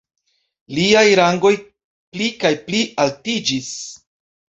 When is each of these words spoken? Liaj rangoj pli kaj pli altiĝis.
Liaj 0.77 1.03
rangoj 1.19 1.53
pli 1.61 2.33
kaj 2.47 2.55
pli 2.67 2.83
altiĝis. 3.07 3.73